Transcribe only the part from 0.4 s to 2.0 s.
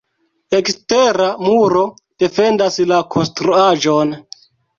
Ekstera muro